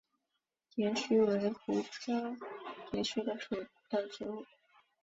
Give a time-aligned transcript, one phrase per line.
[0.71, 2.35] 蝶须为菊科
[2.89, 3.23] 蝶须属
[3.87, 4.43] 的植物。